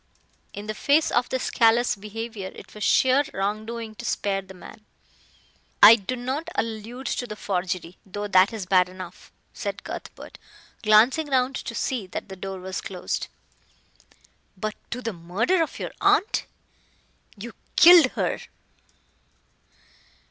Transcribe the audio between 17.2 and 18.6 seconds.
You killed her."